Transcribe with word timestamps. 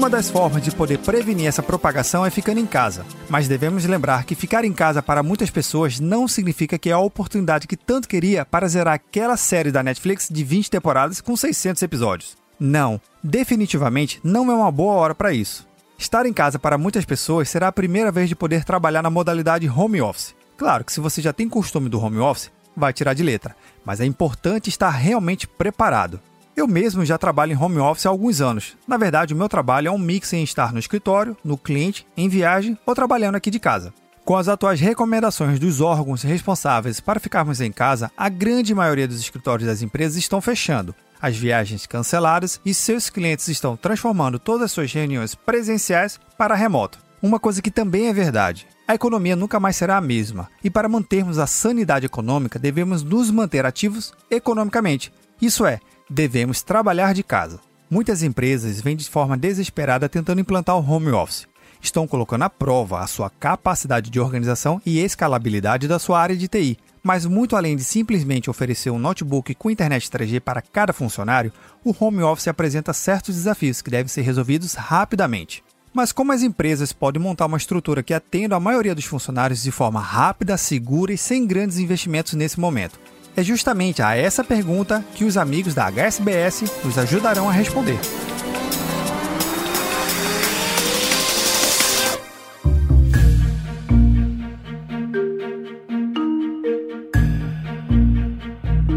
Uma 0.00 0.08
das 0.08 0.30
formas 0.30 0.62
de 0.62 0.70
poder 0.70 0.98
prevenir 1.00 1.46
essa 1.46 1.62
propagação 1.62 2.24
é 2.24 2.30
ficando 2.30 2.58
em 2.58 2.64
casa, 2.64 3.04
mas 3.28 3.46
devemos 3.46 3.84
lembrar 3.84 4.24
que 4.24 4.34
ficar 4.34 4.64
em 4.64 4.72
casa 4.72 5.02
para 5.02 5.22
muitas 5.22 5.50
pessoas 5.50 6.00
não 6.00 6.26
significa 6.26 6.78
que 6.78 6.88
é 6.88 6.92
a 6.94 6.98
oportunidade 6.98 7.68
que 7.68 7.76
tanto 7.76 8.08
queria 8.08 8.46
para 8.46 8.66
zerar 8.66 8.94
aquela 8.94 9.36
série 9.36 9.70
da 9.70 9.82
Netflix 9.82 10.26
de 10.30 10.42
20 10.42 10.70
temporadas 10.70 11.20
com 11.20 11.36
600 11.36 11.82
episódios. 11.82 12.34
Não, 12.58 12.98
definitivamente 13.22 14.18
não 14.24 14.50
é 14.50 14.54
uma 14.54 14.72
boa 14.72 14.94
hora 14.94 15.14
para 15.14 15.34
isso. 15.34 15.68
Estar 15.98 16.24
em 16.24 16.32
casa 16.32 16.58
para 16.58 16.78
muitas 16.78 17.04
pessoas 17.04 17.50
será 17.50 17.68
a 17.68 17.72
primeira 17.72 18.10
vez 18.10 18.26
de 18.26 18.34
poder 18.34 18.64
trabalhar 18.64 19.02
na 19.02 19.10
modalidade 19.10 19.68
home 19.68 20.00
office. 20.00 20.34
Claro 20.56 20.82
que 20.82 20.94
se 20.94 21.00
você 21.00 21.20
já 21.20 21.34
tem 21.34 21.46
costume 21.46 21.90
do 21.90 22.02
home 22.02 22.20
office, 22.20 22.50
vai 22.74 22.94
tirar 22.94 23.12
de 23.12 23.22
letra, 23.22 23.54
mas 23.84 24.00
é 24.00 24.06
importante 24.06 24.70
estar 24.70 24.88
realmente 24.88 25.46
preparado. 25.46 26.18
Eu 26.60 26.68
mesmo 26.68 27.06
já 27.06 27.16
trabalho 27.16 27.54
em 27.54 27.56
home 27.56 27.78
office 27.78 28.04
há 28.04 28.10
alguns 28.10 28.42
anos. 28.42 28.76
Na 28.86 28.98
verdade, 28.98 29.32
o 29.32 29.36
meu 29.36 29.48
trabalho 29.48 29.88
é 29.88 29.90
um 29.90 29.96
mix 29.96 30.30
em 30.34 30.42
estar 30.42 30.74
no 30.74 30.78
escritório, 30.78 31.34
no 31.42 31.56
cliente, 31.56 32.06
em 32.14 32.28
viagem 32.28 32.76
ou 32.84 32.94
trabalhando 32.94 33.36
aqui 33.36 33.50
de 33.50 33.58
casa. 33.58 33.94
Com 34.26 34.36
as 34.36 34.46
atuais 34.46 34.78
recomendações 34.78 35.58
dos 35.58 35.80
órgãos 35.80 36.22
responsáveis 36.22 37.00
para 37.00 37.18
ficarmos 37.18 37.62
em 37.62 37.72
casa, 37.72 38.10
a 38.14 38.28
grande 38.28 38.74
maioria 38.74 39.08
dos 39.08 39.18
escritórios 39.18 39.66
das 39.66 39.80
empresas 39.80 40.18
estão 40.18 40.38
fechando, 40.38 40.94
as 41.18 41.34
viagens 41.34 41.86
canceladas 41.86 42.60
e 42.62 42.74
seus 42.74 43.08
clientes 43.08 43.48
estão 43.48 43.74
transformando 43.74 44.38
todas 44.38 44.64
as 44.64 44.72
suas 44.72 44.92
reuniões 44.92 45.34
presenciais 45.34 46.20
para 46.36 46.54
remoto. 46.54 46.98
Uma 47.22 47.40
coisa 47.40 47.62
que 47.62 47.70
também 47.70 48.08
é 48.08 48.12
verdade: 48.12 48.66
a 48.86 48.94
economia 48.94 49.34
nunca 49.34 49.58
mais 49.58 49.76
será 49.76 49.96
a 49.96 50.02
mesma, 50.02 50.46
e 50.62 50.68
para 50.68 50.90
mantermos 50.90 51.38
a 51.38 51.46
sanidade 51.46 52.04
econômica, 52.04 52.58
devemos 52.58 53.02
nos 53.02 53.30
manter 53.30 53.64
ativos 53.64 54.12
economicamente. 54.30 55.10
Isso 55.40 55.64
é, 55.64 55.80
devemos 56.10 56.60
trabalhar 56.60 57.14
de 57.14 57.22
casa. 57.22 57.60
Muitas 57.88 58.24
empresas 58.24 58.80
vêm 58.80 58.96
de 58.96 59.08
forma 59.08 59.36
desesperada 59.36 60.08
tentando 60.08 60.40
implantar 60.40 60.76
o 60.76 60.84
home 60.84 61.12
office. 61.12 61.46
Estão 61.80 62.06
colocando 62.06 62.42
à 62.42 62.50
prova 62.50 63.00
a 63.00 63.06
sua 63.06 63.30
capacidade 63.30 64.10
de 64.10 64.20
organização 64.20 64.82
e 64.84 64.98
escalabilidade 64.98 65.88
da 65.88 65.98
sua 65.98 66.20
área 66.20 66.36
de 66.36 66.48
TI. 66.48 66.76
Mas 67.02 67.24
muito 67.24 67.56
além 67.56 67.76
de 67.76 67.84
simplesmente 67.84 68.50
oferecer 68.50 68.90
um 68.90 68.98
notebook 68.98 69.54
com 69.54 69.70
internet 69.70 70.10
3G 70.10 70.40
para 70.40 70.60
cada 70.60 70.92
funcionário, 70.92 71.52
o 71.82 71.94
home 71.98 72.22
office 72.22 72.48
apresenta 72.48 72.92
certos 72.92 73.36
desafios 73.36 73.80
que 73.80 73.90
devem 73.90 74.08
ser 74.08 74.20
resolvidos 74.20 74.74
rapidamente. 74.74 75.64
Mas 75.92 76.12
como 76.12 76.32
as 76.32 76.42
empresas 76.42 76.92
podem 76.92 77.22
montar 77.22 77.46
uma 77.46 77.56
estrutura 77.56 78.02
que 78.02 78.12
atenda 78.12 78.56
a 78.56 78.60
maioria 78.60 78.94
dos 78.94 79.06
funcionários 79.06 79.62
de 79.62 79.70
forma 79.70 80.00
rápida, 80.00 80.56
segura 80.56 81.12
e 81.12 81.18
sem 81.18 81.46
grandes 81.46 81.78
investimentos 81.78 82.34
nesse 82.34 82.60
momento? 82.60 83.00
É 83.36 83.42
justamente 83.42 84.02
a 84.02 84.16
essa 84.16 84.42
pergunta 84.42 85.04
que 85.14 85.24
os 85.24 85.36
amigos 85.36 85.74
da 85.74 85.86
HSBS 85.90 86.64
nos 86.84 86.98
ajudarão 86.98 87.48
a 87.48 87.52
responder. 87.52 87.98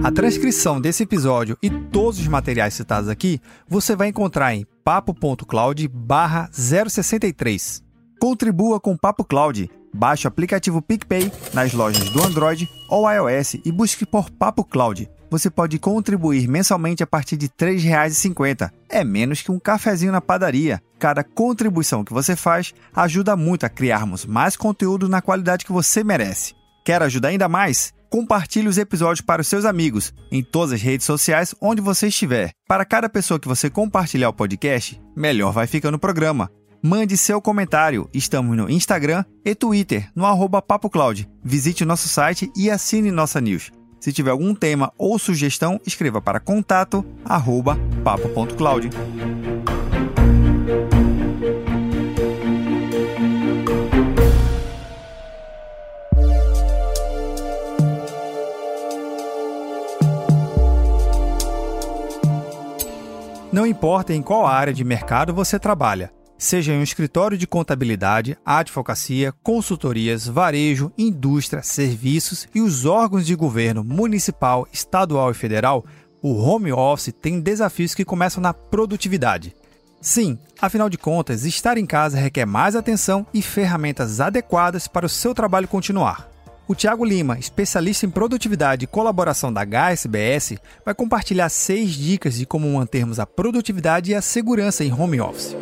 A 0.03 0.11
transcrição 0.11 0.81
desse 0.81 1.03
episódio 1.03 1.57
e 1.63 1.69
todos 1.69 2.19
os 2.19 2.27
materiais 2.27 2.73
citados 2.73 3.07
aqui 3.07 3.39
você 3.65 3.95
vai 3.95 4.09
encontrar 4.09 4.53
em 4.53 4.65
papo.cloud 4.83 5.89
063. 6.51 7.81
Contribua 8.19 8.81
com 8.81 8.97
Papo 8.97 9.23
Cloud 9.23 9.69
Baixe 9.93 10.25
o 10.25 10.29
aplicativo 10.29 10.81
PicPay 10.81 11.31
nas 11.53 11.71
lojas 11.73 12.09
do 12.09 12.23
Android 12.23 12.67
ou 12.89 13.09
iOS 13.09 13.55
e 13.63 13.71
busque 13.71 14.05
por 14.05 14.29
Papo 14.31 14.63
Cloud. 14.63 15.09
Você 15.29 15.49
pode 15.49 15.79
contribuir 15.79 16.47
mensalmente 16.47 17.01
a 17.01 17.07
partir 17.07 17.37
de 17.37 17.47
R$ 17.47 17.73
3,50. 17.73 18.71
É 18.89 19.03
menos 19.03 19.41
que 19.41 19.51
um 19.51 19.59
cafezinho 19.59 20.11
na 20.11 20.21
padaria. 20.21 20.81
Cada 20.99 21.23
contribuição 21.23 22.03
que 22.03 22.13
você 22.13 22.35
faz 22.35 22.73
ajuda 22.95 23.35
muito 23.35 23.65
a 23.65 23.69
criarmos 23.69 24.25
mais 24.25 24.55
conteúdo 24.55 25.09
na 25.09 25.21
qualidade 25.21 25.65
que 25.65 25.71
você 25.71 26.03
merece. 26.03 26.53
Quer 26.85 27.01
ajudar 27.01 27.29
ainda 27.29 27.49
mais? 27.49 27.93
Compartilhe 28.11 28.67
os 28.67 28.77
episódios 28.77 29.21
para 29.21 29.41
os 29.41 29.47
seus 29.47 29.65
amigos 29.65 30.13
em 30.31 30.43
todas 30.43 30.73
as 30.73 30.81
redes 30.83 31.07
sociais 31.07 31.55
onde 31.59 31.81
você 31.81 32.09
estiver. 32.09 32.51
Para 32.67 32.85
cada 32.85 33.09
pessoa 33.09 33.39
que 33.39 33.47
você 33.47 33.71
compartilhar 33.71 34.29
o 34.29 34.33
podcast, 34.33 35.01
melhor 35.15 35.51
vai 35.51 35.65
ficando 35.65 35.95
o 35.95 35.99
programa. 35.99 36.47
Mande 36.85 37.15
seu 37.15 37.41
comentário. 37.41 38.09
Estamos 38.13 38.57
no 38.57 38.69
Instagram 38.69 39.23
e 39.45 39.55
Twitter, 39.55 40.09
no 40.13 40.25
arroba 40.25 40.61
PapoCloud. 40.61 41.29
Visite 41.41 41.85
nosso 41.85 42.09
site 42.09 42.51
e 42.57 42.69
assine 42.69 43.09
nossa 43.09 43.39
news. 43.39 43.71
Se 44.01 44.11
tiver 44.11 44.31
algum 44.31 44.53
tema 44.53 44.91
ou 44.97 45.17
sugestão, 45.17 45.79
escreva 45.87 46.21
para 46.21 46.41
contato 46.41 47.05
arroba 47.23 47.77
papo.cloud. 48.03 48.89
Não 63.53 63.65
importa 63.65 64.13
em 64.13 64.21
qual 64.21 64.45
área 64.45 64.73
de 64.73 64.83
mercado 64.83 65.33
você 65.33 65.57
trabalha, 65.57 66.11
seja 66.37 66.73
em 66.73 66.79
um 66.79 66.83
escritório 66.83 67.37
de 67.37 67.47
contabilidade, 67.47 68.37
advocacia, 68.45 69.33
consultorias, 69.43 70.27
varejo, 70.27 70.91
indústria, 70.97 71.63
serviços 71.63 72.47
e 72.53 72.61
os 72.61 72.85
órgãos 72.85 73.25
de 73.25 73.35
governo 73.35 73.83
municipal, 73.83 74.67
estadual 74.71 75.31
e 75.31 75.33
federal, 75.33 75.85
o 76.21 76.35
home 76.35 76.71
office 76.71 77.13
tem 77.21 77.39
desafios 77.39 77.93
que 77.93 78.05
começam 78.05 78.41
na 78.41 78.53
produtividade. 78.53 79.55
Sim, 80.01 80.37
afinal 80.61 80.89
de 80.89 80.97
contas, 80.97 81.45
estar 81.45 81.77
em 81.77 81.85
casa 81.85 82.19
requer 82.19 82.45
mais 82.45 82.75
atenção 82.75 83.25
e 83.33 83.41
ferramentas 83.41 84.19
adequadas 84.19 84.87
para 84.87 85.05
o 85.05 85.09
seu 85.09 85.33
trabalho 85.33 85.67
continuar. 85.67 86.29
O 86.65 86.73
Tiago 86.73 87.03
Lima, 87.03 87.37
especialista 87.37 88.05
em 88.05 88.09
produtividade 88.09 88.85
e 88.85 88.87
colaboração 88.87 89.51
da 89.51 89.65
HSBS, 89.65 90.57
vai 90.85 90.93
compartilhar 90.93 91.49
seis 91.49 91.91
dicas 91.91 92.35
de 92.35 92.45
como 92.45 92.71
mantermos 92.71 93.19
a 93.19 93.25
produtividade 93.25 94.11
e 94.11 94.15
a 94.15 94.21
segurança 94.21 94.83
em 94.83 94.93
home 94.93 95.19
office. 95.19 95.55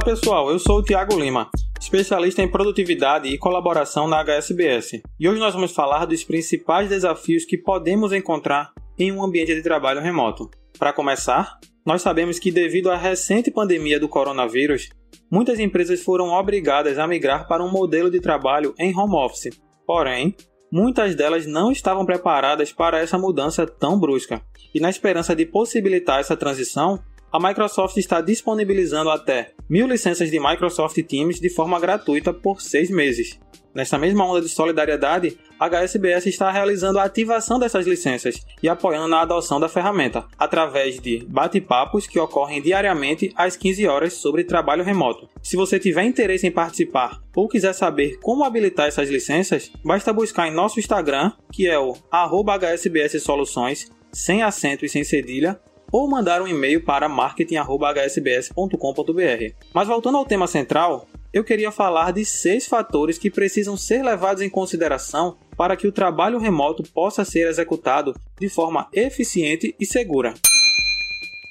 Olá 0.00 0.16
pessoal, 0.16 0.50
eu 0.50 0.58
sou 0.58 0.78
o 0.78 0.82
Tiago 0.82 1.20
Lima 1.20 1.50
especialista 1.78 2.40
em 2.40 2.48
produtividade 2.48 3.28
e 3.28 3.36
colaboração 3.36 4.08
na 4.08 4.24
HSBS. 4.24 5.02
E 5.20 5.28
hoje 5.28 5.38
nós 5.38 5.52
vamos 5.52 5.72
falar 5.72 6.06
dos 6.06 6.24
principais 6.24 6.88
desafios 6.88 7.44
que 7.44 7.58
podemos 7.58 8.10
encontrar 8.10 8.72
em 8.98 9.12
um 9.12 9.22
ambiente 9.22 9.54
de 9.54 9.62
trabalho 9.62 10.00
remoto. 10.00 10.50
Para 10.78 10.94
começar, 10.94 11.58
nós 11.84 12.00
sabemos 12.00 12.38
que 12.38 12.50
devido 12.50 12.90
à 12.90 12.96
recente 12.96 13.50
pandemia 13.50 14.00
do 14.00 14.08
coronavírus, 14.08 14.88
muitas 15.30 15.60
empresas 15.60 16.02
foram 16.02 16.28
obrigadas 16.28 16.98
a 16.98 17.06
migrar 17.06 17.46
para 17.46 17.62
um 17.62 17.70
modelo 17.70 18.10
de 18.10 18.20
trabalho 18.20 18.74
em 18.78 18.96
home 18.96 19.16
office. 19.16 19.50
Porém, 19.86 20.34
muitas 20.72 21.14
delas 21.14 21.44
não 21.44 21.70
estavam 21.70 22.06
preparadas 22.06 22.72
para 22.72 23.00
essa 23.00 23.18
mudança 23.18 23.66
tão 23.66 24.00
brusca. 24.00 24.40
E 24.74 24.80
na 24.80 24.88
esperança 24.88 25.36
de 25.36 25.44
possibilitar 25.44 26.20
essa 26.20 26.36
transição, 26.36 26.98
a 27.32 27.38
Microsoft 27.38 27.96
está 27.96 28.20
disponibilizando 28.20 29.08
até 29.08 29.52
mil 29.68 29.86
licenças 29.86 30.30
de 30.30 30.40
Microsoft 30.40 31.00
Teams 31.02 31.38
de 31.38 31.48
forma 31.48 31.78
gratuita 31.78 32.32
por 32.32 32.60
seis 32.60 32.90
meses. 32.90 33.38
Nesta 33.72 33.96
mesma 33.96 34.26
onda 34.26 34.40
de 34.40 34.48
solidariedade, 34.48 35.38
a 35.58 35.68
HSBS 35.68 36.26
está 36.26 36.50
realizando 36.50 36.98
a 36.98 37.04
ativação 37.04 37.56
dessas 37.56 37.86
licenças 37.86 38.44
e 38.60 38.68
apoiando 38.68 39.06
na 39.06 39.20
adoção 39.20 39.60
da 39.60 39.68
ferramenta, 39.68 40.26
através 40.36 40.98
de 40.98 41.24
bate-papos 41.28 42.04
que 42.04 42.18
ocorrem 42.18 42.60
diariamente 42.60 43.32
às 43.36 43.56
15 43.56 43.86
horas 43.86 44.14
sobre 44.14 44.42
trabalho 44.42 44.82
remoto. 44.82 45.28
Se 45.40 45.56
você 45.56 45.78
tiver 45.78 46.02
interesse 46.02 46.48
em 46.48 46.50
participar 46.50 47.22
ou 47.36 47.46
quiser 47.46 47.72
saber 47.72 48.18
como 48.20 48.42
habilitar 48.42 48.88
essas 48.88 49.08
licenças, 49.08 49.70
basta 49.84 50.12
buscar 50.12 50.48
em 50.48 50.54
nosso 50.54 50.80
Instagram, 50.80 51.30
que 51.52 51.68
é 51.68 51.78
o 51.78 51.94
HSBS 52.10 53.22
Soluções, 53.22 53.88
sem 54.12 54.42
acento 54.42 54.84
e 54.84 54.88
sem 54.88 55.04
cedilha, 55.04 55.60
ou 55.92 56.08
mandar 56.08 56.42
um 56.42 56.48
e-mail 56.48 56.84
para 56.84 57.08
marketing.hsbs.com.br. 57.08 59.54
Mas 59.72 59.88
voltando 59.88 60.18
ao 60.18 60.24
tema 60.24 60.46
central, 60.46 61.06
eu 61.32 61.44
queria 61.44 61.70
falar 61.70 62.12
de 62.12 62.24
seis 62.24 62.66
fatores 62.66 63.18
que 63.18 63.30
precisam 63.30 63.76
ser 63.76 64.02
levados 64.02 64.42
em 64.42 64.50
consideração 64.50 65.36
para 65.56 65.76
que 65.76 65.86
o 65.86 65.92
trabalho 65.92 66.38
remoto 66.38 66.82
possa 66.82 67.24
ser 67.24 67.46
executado 67.46 68.14
de 68.38 68.48
forma 68.48 68.88
eficiente 68.92 69.74
e 69.78 69.86
segura. 69.86 70.34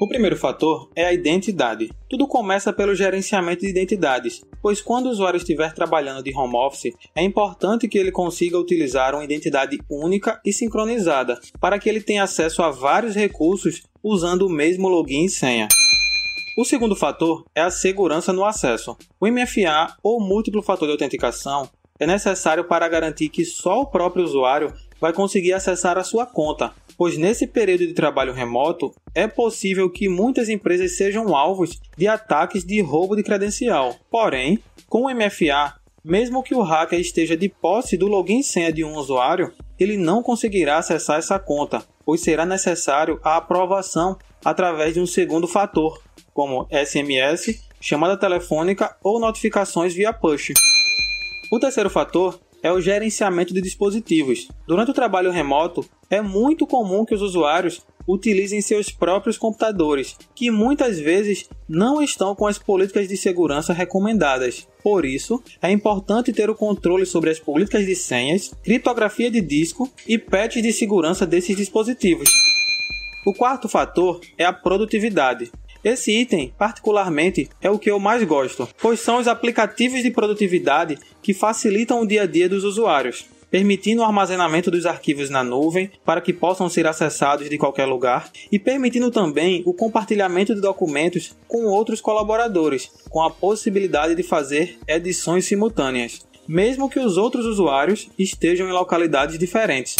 O 0.01 0.07
primeiro 0.07 0.37
fator 0.37 0.89
é 0.95 1.03
a 1.03 1.11
identidade. 1.11 1.91
Tudo 2.09 2.25
começa 2.25 2.71
pelo 2.71 2.95
gerenciamento 2.95 3.61
de 3.61 3.69
identidades, 3.69 4.41
pois 4.61 4.79
quando 4.79 5.07
o 5.07 5.09
usuário 5.09 5.35
estiver 5.35 5.73
trabalhando 5.73 6.23
de 6.23 6.33
home 6.33 6.55
office, 6.55 6.93
é 7.13 7.21
importante 7.21 7.85
que 7.85 7.97
ele 7.97 8.09
consiga 8.09 8.57
utilizar 8.57 9.13
uma 9.13 9.25
identidade 9.25 9.77
única 9.89 10.39
e 10.45 10.53
sincronizada, 10.53 11.37
para 11.59 11.77
que 11.77 11.89
ele 11.89 11.99
tenha 11.99 12.23
acesso 12.23 12.63
a 12.63 12.71
vários 12.71 13.13
recursos 13.13 13.88
usando 14.03 14.43
o 14.43 14.49
mesmo 14.49 14.87
login 14.87 15.25
e 15.25 15.29
senha. 15.29 15.67
O 16.57 16.65
segundo 16.65 16.95
fator 16.95 17.45
é 17.55 17.61
a 17.61 17.71
segurança 17.71 18.33
no 18.33 18.43
acesso. 18.43 18.97
O 19.19 19.27
MFA 19.27 19.95
ou 20.03 20.19
múltiplo 20.19 20.61
fator 20.61 20.87
de 20.87 20.91
autenticação 20.91 21.69
é 21.99 22.07
necessário 22.07 22.63
para 22.63 22.87
garantir 22.87 23.29
que 23.29 23.45
só 23.45 23.81
o 23.81 23.85
próprio 23.85 24.23
usuário 24.23 24.73
vai 24.99 25.13
conseguir 25.13 25.53
acessar 25.53 25.97
a 25.97 26.03
sua 26.03 26.25
conta, 26.25 26.73
pois 26.97 27.17
nesse 27.17 27.47
período 27.47 27.87
de 27.87 27.93
trabalho 27.93 28.33
remoto 28.33 28.91
é 29.15 29.27
possível 29.27 29.89
que 29.89 30.09
muitas 30.09 30.49
empresas 30.49 30.97
sejam 30.97 31.35
alvos 31.35 31.79
de 31.97 32.07
ataques 32.07 32.65
de 32.65 32.81
roubo 32.81 33.15
de 33.15 33.23
credencial. 33.23 33.95
Porém, 34.09 34.59
com 34.87 35.03
o 35.03 35.09
MFA, 35.13 35.75
mesmo 36.03 36.43
que 36.43 36.55
o 36.55 36.61
hacker 36.61 36.99
esteja 36.99 37.35
de 37.35 37.49
posse 37.49 37.97
do 37.97 38.07
login 38.07 38.39
e 38.39 38.43
senha 38.43 38.71
de 38.71 38.83
um 38.83 38.95
usuário, 38.95 39.53
ele 39.79 39.97
não 39.97 40.21
conseguirá 40.21 40.77
acessar 40.77 41.19
essa 41.19 41.39
conta, 41.39 41.83
pois 42.09 42.21
será 42.21 42.43
necessário 42.43 43.19
a 43.23 43.37
aprovação 43.37 44.17
através 44.43 44.95
de 44.95 44.99
um 44.99 45.05
segundo 45.05 45.47
fator, 45.47 46.01
como 46.33 46.67
SMS, 46.71 47.63
chamada 47.79 48.17
telefônica 48.17 48.97
ou 49.03 49.19
notificações 49.19 49.93
via 49.93 50.11
push. 50.11 50.53
O 51.51 51.59
terceiro 51.59 51.87
fator 51.87 52.39
é 52.63 52.73
o 52.73 52.81
gerenciamento 52.81 53.53
de 53.53 53.61
dispositivos. 53.61 54.47
Durante 54.65 54.89
o 54.89 54.93
trabalho 54.93 55.29
remoto, 55.29 55.87
é 56.09 56.19
muito 56.19 56.65
comum 56.65 57.05
que 57.05 57.13
os 57.13 57.21
usuários 57.21 57.85
utilizem 58.11 58.59
seus 58.61 58.89
próprios 58.89 59.37
computadores, 59.37 60.17
que 60.33 60.49
muitas 60.49 60.99
vezes 60.99 61.47
não 61.67 62.01
estão 62.01 62.33
com 62.35 62.47
as 62.47 62.57
políticas 62.57 63.07
de 63.07 63.15
segurança 63.15 63.71
recomendadas. 63.71 64.67
Por 64.81 65.05
isso, 65.05 65.43
é 65.61 65.71
importante 65.71 66.33
ter 66.33 66.49
o 66.49 66.55
controle 66.55 67.05
sobre 67.05 67.29
as 67.29 67.39
políticas 67.39 67.85
de 67.85 67.95
senhas, 67.95 68.51
criptografia 68.63 69.29
de 69.29 69.41
disco 69.41 69.91
e 70.07 70.17
patches 70.17 70.63
de 70.63 70.73
segurança 70.73 71.25
desses 71.25 71.55
dispositivos. 71.55 72.29
O 73.25 73.33
quarto 73.33 73.69
fator 73.69 74.19
é 74.37 74.45
a 74.45 74.53
produtividade. 74.53 75.51
Esse 75.83 76.11
item, 76.11 76.53
particularmente, 76.57 77.47
é 77.61 77.69
o 77.69 77.79
que 77.79 77.89
eu 77.89 77.99
mais 77.99 78.23
gosto, 78.23 78.67
pois 78.81 78.99
são 78.99 79.17
os 79.17 79.27
aplicativos 79.27 80.01
de 80.01 80.11
produtividade 80.11 80.97
que 81.21 81.33
facilitam 81.33 82.01
o 82.01 82.07
dia 82.07 82.23
a 82.23 82.25
dia 82.25 82.49
dos 82.49 82.63
usuários, 82.63 83.25
permitindo 83.49 84.01
o 84.01 84.05
armazenamento 84.05 84.69
dos 84.69 84.85
arquivos 84.85 85.29
na 85.29 85.43
nuvem 85.43 85.91
para 86.05 86.21
que 86.21 86.33
possam 86.33 86.69
ser 86.69 86.87
acessados 86.87 87.49
de 87.49 87.57
qualquer 87.57 87.85
lugar 87.85 88.31
e 88.51 88.59
permitindo 88.59 89.11
também 89.11 89.63
o 89.65 89.73
compartilhamento 89.73 90.53
de 90.53 90.61
documentos 90.61 91.35
com 91.47 91.65
outros 91.65 92.01
colaboradores, 92.01 92.91
com 93.09 93.21
a 93.21 93.31
possibilidade 93.31 94.15
de 94.15 94.23
fazer 94.23 94.77
edições 94.87 95.45
simultâneas, 95.45 96.25
mesmo 96.47 96.89
que 96.89 96.99
os 96.99 97.17
outros 97.17 97.45
usuários 97.45 98.09
estejam 98.17 98.67
em 98.67 98.71
localidades 98.71 99.37
diferentes. 99.37 99.95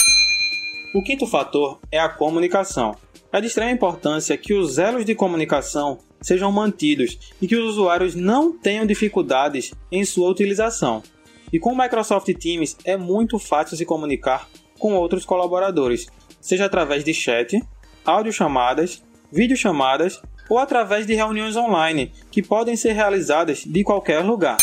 O 0.94 1.04
quinto 1.04 1.28
fator 1.28 1.80
é 1.92 2.00
a 2.00 2.10
comunicação. 2.10 2.96
É 3.32 3.40
de 3.40 3.46
extrema 3.46 3.72
importância 3.72 4.36
que 4.36 4.56
os 4.56 4.80
elos 4.80 5.06
de 5.06 5.14
comunicação 5.14 6.00
sejam 6.20 6.52
mantidos 6.52 7.18
e 7.40 7.48
que 7.48 7.56
os 7.56 7.74
usuários 7.74 8.16
não 8.16 8.52
tenham 8.52 8.86
dificuldades 8.86 9.72
em 9.92 10.04
sua 10.04 10.30
utilização. 10.30 11.04
E 11.52 11.60
com 11.60 11.74
o 11.74 11.78
Microsoft 11.78 12.28
Teams 12.34 12.78
é 12.84 12.96
muito 12.96 13.40
fácil 13.40 13.76
se 13.76 13.86
comunicar 13.86 14.48
com 14.78 14.94
outros 14.94 15.26
colaboradores, 15.26 16.08
seja 16.40 16.66
através 16.66 17.04
de 17.04 17.14
chat, 17.14 17.62
audiochamadas, 18.06 19.04
videochamadas 19.32 20.22
ou 20.50 20.58
através 20.58 21.06
de 21.06 21.14
reuniões 21.14 21.56
online, 21.56 22.12
que 22.32 22.42
podem 22.42 22.76
ser 22.76 22.94
realizadas 22.94 23.64
de 23.64 23.84
qualquer 23.84 24.20
lugar. 24.24 24.58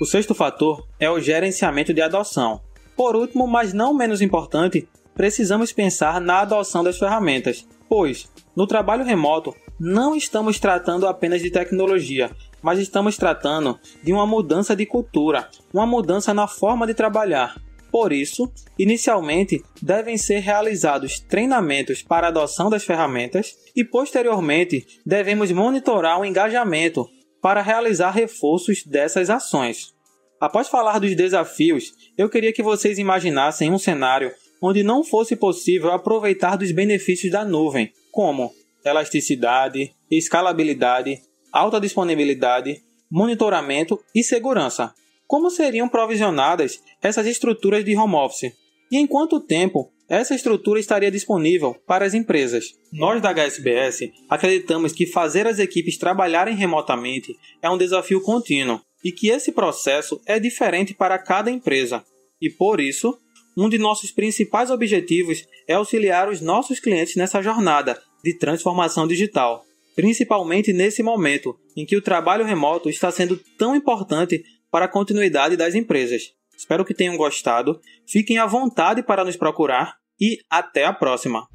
O 0.00 0.06
sexto 0.06 0.34
fator 0.34 0.86
é 0.98 1.10
o 1.10 1.20
gerenciamento 1.20 1.92
de 1.92 2.00
adoção. 2.00 2.60
Por 2.96 3.14
último, 3.14 3.46
mas 3.46 3.72
não 3.72 3.94
menos 3.94 4.20
importante, 4.20 4.88
precisamos 5.14 5.72
pensar 5.72 6.20
na 6.20 6.40
adoção 6.40 6.82
das 6.82 6.98
ferramentas, 6.98 7.66
pois, 7.88 8.28
no 8.56 8.66
trabalho 8.66 9.04
remoto, 9.04 9.54
não 9.80 10.14
estamos 10.14 10.60
tratando 10.60 11.08
apenas 11.08 11.40
de 11.40 11.50
tecnologia, 11.50 12.30
mas 12.60 12.78
estamos 12.78 13.16
tratando 13.16 13.80
de 14.02 14.12
uma 14.12 14.26
mudança 14.26 14.76
de 14.76 14.84
cultura, 14.84 15.48
uma 15.72 15.86
mudança 15.86 16.34
na 16.34 16.46
forma 16.46 16.86
de 16.86 16.92
trabalhar. 16.92 17.56
Por 17.90 18.12
isso, 18.12 18.52
inicialmente 18.78 19.64
devem 19.80 20.18
ser 20.18 20.40
realizados 20.40 21.18
treinamentos 21.18 22.02
para 22.02 22.28
adoção 22.28 22.68
das 22.68 22.84
ferramentas 22.84 23.56
e, 23.74 23.82
posteriormente, 23.82 24.86
devemos 25.04 25.50
monitorar 25.50 26.20
o 26.20 26.24
engajamento 26.24 27.08
para 27.40 27.62
realizar 27.62 28.10
reforços 28.10 28.84
dessas 28.84 29.30
ações. 29.30 29.94
Após 30.38 30.68
falar 30.68 30.98
dos 30.98 31.16
desafios, 31.16 31.94
eu 32.16 32.28
queria 32.28 32.52
que 32.52 32.62
vocês 32.62 32.98
imaginassem 32.98 33.72
um 33.72 33.78
cenário 33.78 34.30
onde 34.62 34.82
não 34.82 35.02
fosse 35.02 35.34
possível 35.34 35.90
aproveitar 35.90 36.56
dos 36.56 36.70
benefícios 36.70 37.32
da 37.32 37.44
nuvem, 37.44 37.90
como 38.12 38.52
elasticidade, 38.84 39.92
escalabilidade, 40.10 41.20
alta 41.52 41.80
disponibilidade, 41.80 42.82
monitoramento 43.10 43.98
e 44.14 44.22
segurança. 44.22 44.94
Como 45.26 45.50
seriam 45.50 45.88
provisionadas 45.88 46.82
essas 47.02 47.26
estruturas 47.26 47.84
de 47.84 47.96
home 47.96 48.14
office? 48.14 48.52
E 48.90 48.96
em 48.96 49.06
quanto 49.06 49.40
tempo 49.40 49.92
essa 50.08 50.34
estrutura 50.34 50.80
estaria 50.80 51.10
disponível 51.10 51.74
para 51.86 52.04
as 52.04 52.14
empresas? 52.14 52.74
Nós 52.92 53.22
da 53.22 53.30
HSBS 53.30 54.10
acreditamos 54.28 54.92
que 54.92 55.06
fazer 55.06 55.46
as 55.46 55.58
equipes 55.60 55.96
trabalharem 55.96 56.56
remotamente 56.56 57.36
é 57.62 57.70
um 57.70 57.78
desafio 57.78 58.20
contínuo 58.20 58.80
e 59.04 59.12
que 59.12 59.28
esse 59.28 59.52
processo 59.52 60.20
é 60.26 60.40
diferente 60.40 60.92
para 60.92 61.18
cada 61.18 61.50
empresa. 61.50 62.04
E 62.40 62.50
por 62.50 62.80
isso, 62.80 63.16
um 63.56 63.68
de 63.68 63.78
nossos 63.78 64.10
principais 64.10 64.70
objetivos 64.70 65.46
é 65.68 65.74
auxiliar 65.74 66.28
os 66.28 66.40
nossos 66.40 66.80
clientes 66.80 67.14
nessa 67.14 67.40
jornada 67.40 68.00
de 68.22 68.34
transformação 68.34 69.06
digital, 69.06 69.64
principalmente 69.94 70.72
nesse 70.72 71.02
momento 71.02 71.58
em 71.76 71.84
que 71.84 71.96
o 71.96 72.02
trabalho 72.02 72.44
remoto 72.44 72.88
está 72.88 73.10
sendo 73.10 73.40
tão 73.58 73.74
importante 73.74 74.42
para 74.70 74.84
a 74.84 74.88
continuidade 74.88 75.56
das 75.56 75.74
empresas. 75.74 76.32
Espero 76.56 76.84
que 76.84 76.94
tenham 76.94 77.16
gostado. 77.16 77.80
Fiquem 78.06 78.38
à 78.38 78.46
vontade 78.46 79.02
para 79.02 79.24
nos 79.24 79.36
procurar 79.36 79.96
e 80.20 80.38
até 80.50 80.84
a 80.84 80.92
próxima! 80.92 81.48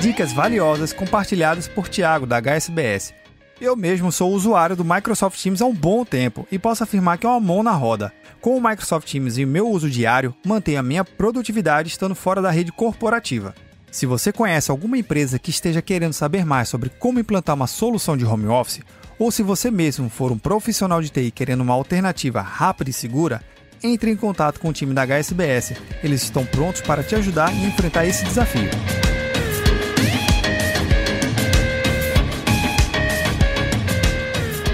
Dicas 0.00 0.32
valiosas 0.32 0.92
compartilhadas 0.92 1.66
por 1.66 1.88
Tiago 1.88 2.24
da 2.24 2.40
HSBS. 2.40 3.12
Eu 3.60 3.74
mesmo 3.74 4.12
sou 4.12 4.32
usuário 4.32 4.76
do 4.76 4.84
Microsoft 4.84 5.42
Teams 5.42 5.60
há 5.60 5.66
um 5.66 5.74
bom 5.74 6.04
tempo 6.04 6.46
e 6.50 6.58
posso 6.60 6.84
afirmar 6.84 7.18
que 7.18 7.26
é 7.26 7.28
uma 7.28 7.40
mão 7.40 7.60
na 7.60 7.72
roda. 7.72 8.12
Com 8.40 8.56
o 8.56 8.62
Microsoft 8.62 9.10
Teams 9.10 9.36
e 9.36 9.44
meu 9.44 9.68
uso 9.68 9.90
diário, 9.90 10.32
mantenho 10.46 10.78
a 10.78 10.82
minha 10.82 11.04
produtividade 11.04 11.88
estando 11.88 12.14
fora 12.14 12.40
da 12.40 12.52
rede 12.52 12.70
corporativa. 12.70 13.52
Se 13.90 14.06
você 14.06 14.30
conhece 14.30 14.70
alguma 14.70 14.96
empresa 14.96 15.40
que 15.40 15.50
esteja 15.50 15.82
querendo 15.82 16.12
saber 16.12 16.46
mais 16.46 16.68
sobre 16.68 16.88
como 16.88 17.18
implantar 17.18 17.56
uma 17.56 17.66
solução 17.66 18.16
de 18.16 18.24
home 18.24 18.46
office, 18.46 18.80
ou 19.18 19.32
se 19.32 19.42
você 19.42 19.72
mesmo 19.72 20.08
for 20.08 20.30
um 20.30 20.38
profissional 20.38 21.02
de 21.02 21.10
TI 21.10 21.32
querendo 21.32 21.62
uma 21.62 21.74
alternativa 21.74 22.40
rápida 22.40 22.90
e 22.90 22.92
segura, 22.92 23.42
entre 23.82 24.12
em 24.12 24.16
contato 24.16 24.60
com 24.60 24.68
o 24.68 24.72
time 24.72 24.94
da 24.94 25.04
HSBS. 25.04 25.74
Eles 26.04 26.22
estão 26.22 26.46
prontos 26.46 26.80
para 26.80 27.02
te 27.02 27.16
ajudar 27.16 27.52
e 27.52 27.66
enfrentar 27.66 28.06
esse 28.06 28.24
desafio. 28.24 28.70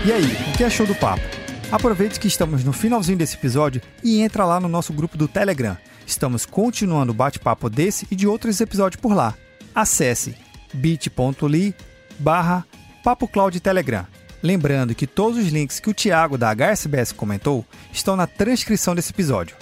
E 0.07 0.13
aí, 0.13 0.23
o 0.23 0.57
que 0.59 0.63
achou 0.63 0.87
do 0.87 0.95
papo? 0.95 1.23
Aproveite 1.73 2.21
que 2.21 2.29
estamos 2.29 2.63
no 2.63 2.75
finalzinho 2.75 3.17
desse 3.17 3.37
episódio 3.37 3.81
e 4.03 4.21
entra 4.21 4.45
lá 4.45 4.61
no 4.61 4.69
nosso 4.69 4.93
grupo 4.93 5.17
do 5.17 5.27
Telegram. 5.27 5.79
Estamos 6.07 6.45
continuando 6.45 7.13
o 7.13 7.15
bate-papo 7.15 7.71
desse 7.71 8.07
e 8.11 8.15
de 8.15 8.27
outros 8.27 8.61
episódios 8.61 9.01
por 9.01 9.15
lá. 9.15 9.33
Acesse 9.75 10.37
bit.ly 10.75 11.75
barra 12.19 12.67
Telegram. 13.63 14.07
Lembrando 14.43 14.95
que 14.95 15.07
todos 15.07 15.39
os 15.39 15.49
links 15.51 15.81
que 15.81 15.89
o 15.89 15.95
Thiago 15.95 16.37
da 16.37 16.55
HSBS 16.55 17.11
comentou 17.11 17.65
estão 17.91 18.15
na 18.15 18.27
transcrição 18.27 18.95
desse 18.95 19.11
episódio. 19.11 19.57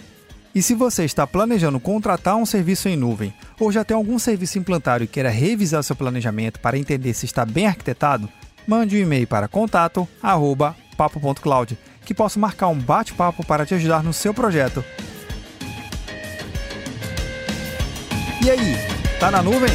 E 0.52 0.61
se 0.61 0.75
você 0.75 1.04
está 1.04 1.25
planejando 1.25 1.78
contratar 1.78 2.34
um 2.34 2.44
serviço 2.44 2.88
em 2.88 2.96
nuvem 2.96 3.32
ou 3.61 3.70
já 3.70 3.84
tem 3.84 3.96
algum 3.96 4.18
serviço 4.18 4.58
implantado 4.58 5.04
e 5.04 5.06
queira 5.06 5.30
revisar 5.30 5.84
seu 5.84 5.94
planejamento 5.94 6.58
para 6.58 6.76
entender 6.76 7.14
se 7.14 7.26
está 7.26 7.46
bem 7.46 7.68
arquitetado, 7.68 8.28
mande 8.66 8.97
um 8.97 9.00
e-mail 9.00 9.26
para 9.26 9.49
contato@papo.cloud, 9.49 11.78
que 12.04 12.14
posso 12.14 12.38
marcar 12.38 12.69
um 12.69 12.78
bate-papo 12.78 13.45
para 13.47 13.66
te 13.66 13.75
ajudar 13.75 14.02
no 14.02 14.12
seu 14.12 14.33
projeto. 14.33 14.85
E 18.45 18.50
aí, 18.50 18.76
tá 19.21 19.31
na 19.31 19.42
nuvem? 19.42 19.71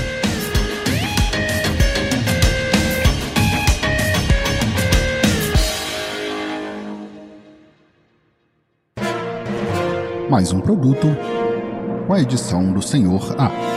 Mais 10.29 10.51
um 10.51 10.59
produto 10.59 11.07
com 12.05 12.13
a 12.13 12.19
edição 12.19 12.73
do 12.73 12.81
Senhor 12.81 13.33
A. 13.39 13.76